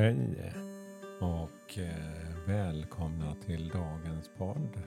[0.00, 0.52] Hej
[1.20, 4.82] och eh, välkomna till dagens podd.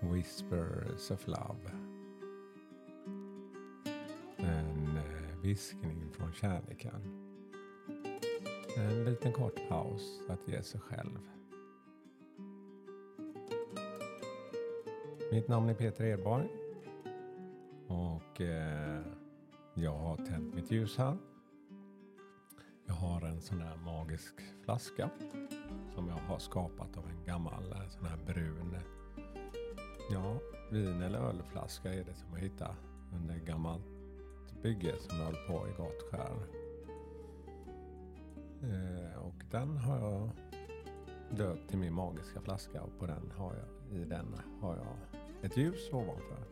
[0.00, 1.70] Whispers of Love.
[4.36, 7.30] En eh, viskning från kärleken.
[8.76, 11.18] En liten kort paus att ge sig själv.
[15.32, 16.48] Mitt namn är Peter Edborg
[17.86, 19.00] och eh,
[19.74, 21.16] jag har tänt mitt ljus här.
[22.88, 24.34] Jag har en sån här magisk
[24.64, 25.10] flaska
[25.94, 28.76] som jag har skapat av en gammal eh, sån här brun
[30.10, 30.38] ja,
[30.70, 32.74] vin eller ölflaska är det som jag hittade
[33.14, 33.82] under ett gammalt
[34.62, 36.46] bygge som jag höll på i Gottskär.
[38.62, 40.30] Eh, och den har jag
[41.30, 44.96] döpt till min magiska flaska och på den har jag, i den har jag
[45.42, 46.44] ett ljus ovanför.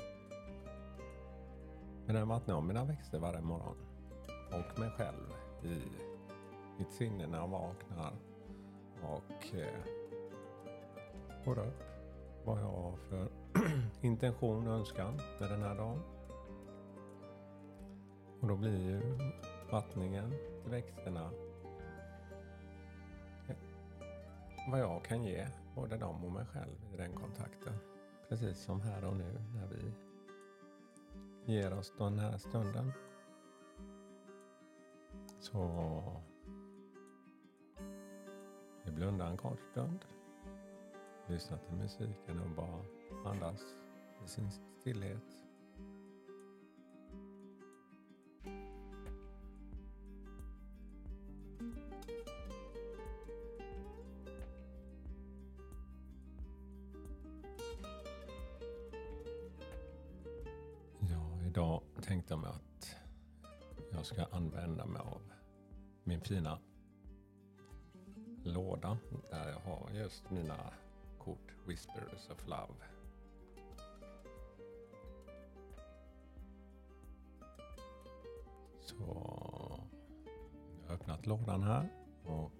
[2.07, 3.77] Med den vattnar jag mina växter varje morgon.
[4.49, 5.83] Och mig själv i
[6.79, 8.13] mitt sinne när jag vaknar.
[9.03, 9.97] Och eh,
[11.59, 11.83] upp
[12.45, 13.29] vad jag har för
[14.01, 16.03] intention och önskan med den här dagen.
[18.41, 19.01] Och då blir ju
[19.71, 20.31] vattningen
[20.63, 21.31] till växterna
[23.49, 23.57] eh,
[24.71, 27.75] vad jag kan ge både dem och mig själv i den kontakten.
[28.29, 29.93] Precis som här och nu när vi
[31.53, 32.93] ger oss den här stunden.
[35.41, 36.01] Så
[38.87, 40.05] vi blundar en kort stund.
[41.27, 42.85] Lyssnar till musiken och bara
[43.25, 43.61] andas
[44.25, 45.23] i sin stillhet.
[60.99, 62.97] Ja, idag tänkte jag mig att
[63.91, 65.23] jag ska använda mig av
[66.05, 66.59] min fina
[68.47, 68.99] låda
[69.31, 70.73] där jag har just mina
[71.19, 72.75] kort Whispers of Love.
[78.81, 78.95] Så
[80.83, 81.89] jag har öppnat lådan här
[82.25, 82.53] och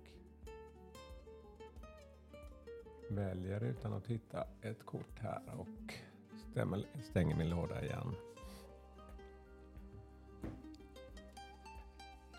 [3.11, 5.95] väljer utan att titta ett kort här och
[6.51, 8.15] stämmer, stänger min låda igen.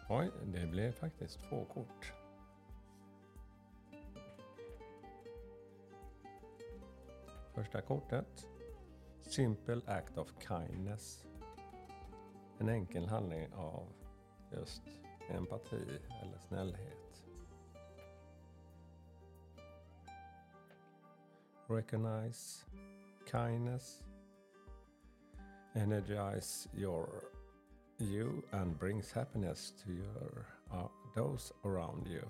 [0.09, 2.14] Oj, det blev faktiskt två kort.
[7.57, 8.47] Första kortet.
[9.22, 11.25] Simple act of kindness.
[12.59, 13.88] En enkel handling av
[14.51, 14.81] just
[15.29, 17.25] empati eller snällhet.
[21.67, 22.66] Recognize
[23.31, 24.03] kindness.
[25.73, 27.09] Energize your
[27.97, 32.23] you and brings happiness to your, uh, those around you.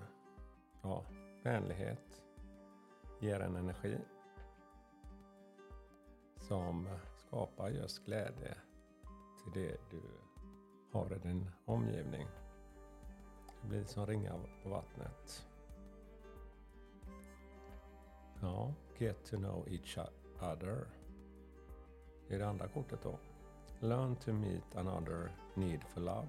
[0.82, 1.04] Ja,
[1.42, 2.22] vänlighet
[3.20, 3.98] ger en energi
[6.48, 8.54] som skapar just glädje
[9.42, 10.02] till det du
[10.92, 12.26] har i din omgivning.
[13.62, 15.46] Det blir som ringar på vattnet.
[18.40, 19.98] Ja, get to know each
[20.40, 20.86] other.
[22.28, 23.18] Det är det andra kortet då.
[23.80, 26.28] Learn to meet another need for love.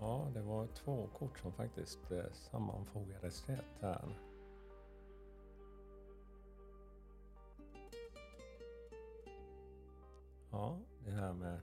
[0.00, 4.29] Ja, det var två kort som faktiskt eh, sammanfogades rätt här.
[10.60, 11.60] Ja, det här med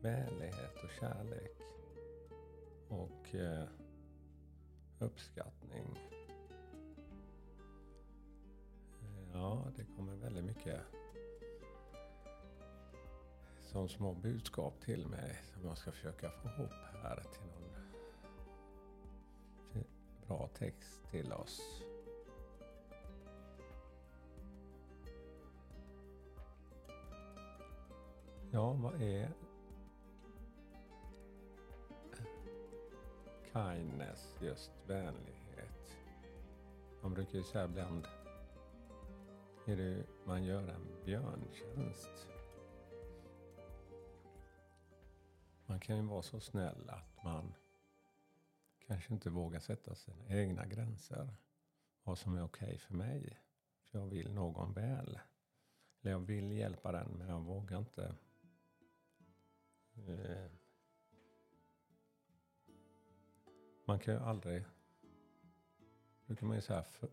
[0.00, 1.60] vänlighet och kärlek
[2.88, 3.68] och eh,
[4.98, 5.98] uppskattning.
[9.02, 10.80] Eh, ja, det kommer väldigt mycket
[13.60, 16.72] som små budskap till mig som jag ska försöka få ihop
[17.02, 17.74] här till någon
[20.26, 21.60] bra text till oss.
[28.54, 29.30] Ja, vad är
[33.52, 35.96] kindness, just vänlighet?
[37.02, 38.06] Man brukar ju säga ibland
[39.66, 42.28] är det man gör en björntjänst.
[45.66, 47.54] Man kan ju vara så snäll att man
[48.86, 51.36] kanske inte vågar sätta sina egna gränser.
[52.04, 53.38] Vad som är okej okay för mig.
[53.82, 55.18] För jag vill någon väl.
[56.00, 58.14] Eller jag vill hjälpa den men jag vågar inte
[59.96, 60.50] Eh,
[63.84, 64.64] man kan ju aldrig,
[66.26, 67.10] brukar man ju säga, för,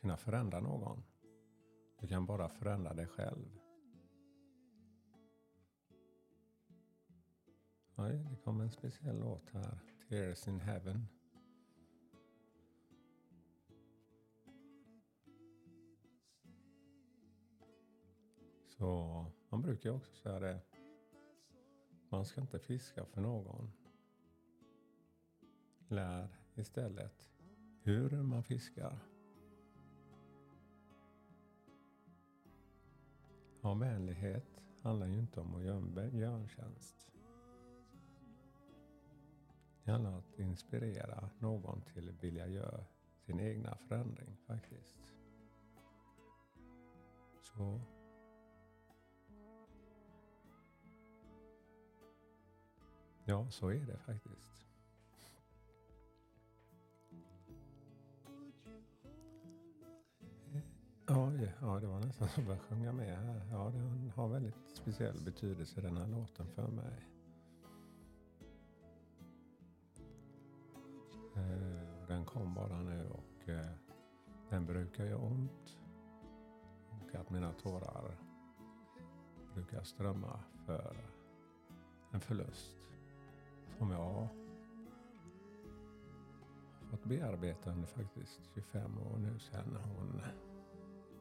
[0.00, 1.02] kunna förändra någon.
[2.00, 3.60] Du kan bara förändra dig själv.
[8.34, 9.78] det kom en speciell låt här.
[10.08, 11.06] Tears in Heaven.
[18.68, 20.73] Så man brukar ju också säga det.
[22.14, 23.72] Man ska inte fiska för någon.
[25.88, 27.30] Lär istället
[27.82, 28.98] hur man fiskar.
[33.60, 37.10] Ja, vänlighet handlar ju inte om att göra en björntjänst.
[39.84, 42.84] Det handlar om att inspirera någon till att vilja göra
[43.18, 44.98] sin egna förändring faktiskt.
[47.40, 47.80] Så
[53.26, 54.66] Ja, så är det faktiskt.
[61.06, 63.46] Ja, ja, det var nästan som att sjunga med här.
[63.50, 67.08] Ja, den har väldigt speciell betydelse den här låten för mig.
[71.36, 73.70] Eh, den kom bara nu och eh,
[74.50, 75.78] den brukar göra ont.
[76.90, 78.18] Och att mina tårar
[79.54, 80.96] brukar strömma för
[82.12, 82.93] en förlust
[83.78, 84.28] som jag har
[86.90, 90.20] fått bearbeta under faktiskt 25 år nu sedan hon,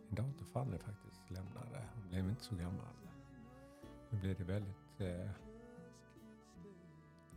[0.08, 1.84] min dotter Fanny faktiskt lämnade.
[1.96, 2.94] Hon blev inte så gammal.
[4.10, 5.30] Nu blir det väldigt eh,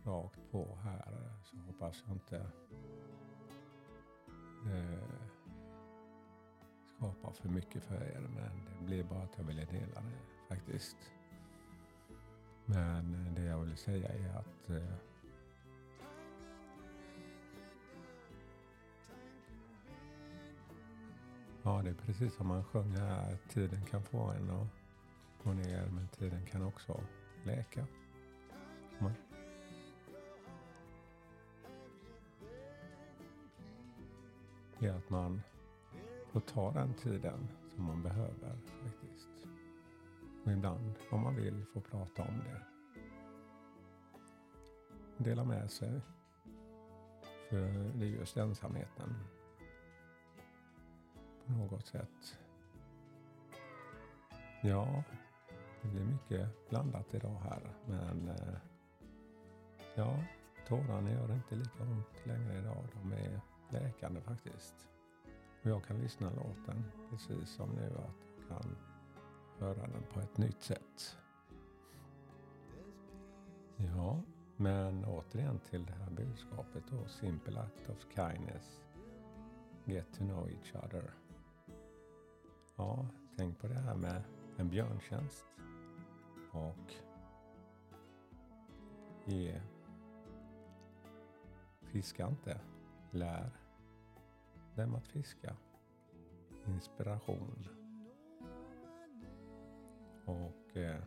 [0.03, 2.37] rakt på här så hoppas jag inte
[4.65, 5.27] eh,
[6.85, 10.97] skapar för mycket för er men det blir bara att jag ville dela det faktiskt.
[12.69, 14.93] Men det jag vill säga är att eh,
[21.63, 23.37] Ja, det är precis som man sjunger här.
[23.53, 24.67] Tiden kan få en att
[25.43, 27.01] gå ner, men tiden kan också
[27.43, 27.85] läka.
[28.99, 29.13] Man.
[34.79, 35.41] Det är att man
[36.31, 39.36] får ta den tiden som man behöver faktiskt.
[40.47, 42.61] Och ibland, om man vill, få prata om det.
[45.23, 46.01] Dela med sig.
[47.49, 49.15] För det är just ensamheten
[51.45, 52.39] på något sätt.
[54.61, 55.03] Ja,
[55.81, 57.61] det blir mycket blandat idag här.
[57.85, 58.57] Men eh,
[59.95, 60.23] ja,
[60.67, 62.87] tårarna gör inte lika ont längre idag.
[62.93, 64.87] De är läkande faktiskt.
[65.63, 68.86] Och jag kan lyssna låten precis som nu att jag kan
[69.59, 71.17] höra den på ett nytt sätt.
[73.77, 74.21] Ja,
[74.57, 77.07] men återigen till det här budskapet då.
[77.07, 78.83] Simple act of kindness.
[79.85, 81.13] Get to know each other.
[82.75, 83.07] Ja,
[83.37, 84.23] tänk på det här med
[84.57, 85.45] en björntjänst.
[86.51, 86.93] Och
[89.25, 89.61] ge
[91.81, 92.61] Fiska inte.
[93.11, 93.51] Lär
[94.75, 95.55] dem att fiska.
[96.65, 97.76] Inspiration.
[100.27, 100.99] Och eh,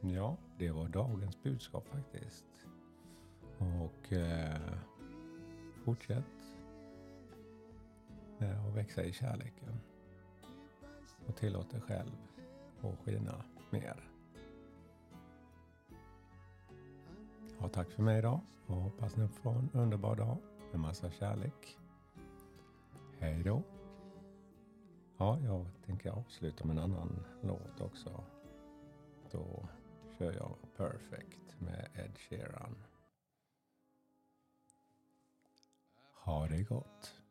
[0.00, 2.44] ja, det var dagens budskap faktiskt.
[3.58, 4.72] Och eh,
[5.84, 6.24] fortsätt
[8.38, 9.80] eh, och växa i kärleken.
[11.26, 12.12] Och tillåt dig själv
[12.82, 14.10] att skina mer.
[17.60, 20.36] Ja, tack för mig idag och hoppas ni får en underbar dag
[20.70, 21.78] med massa kärlek.
[23.18, 23.62] Hej då!
[25.18, 28.24] Ja, jag tänker avsluta med en annan låt också.
[29.30, 29.68] Då
[30.18, 32.76] kör jag Perfect med Ed Sheeran.
[36.24, 37.23] Ha det gott!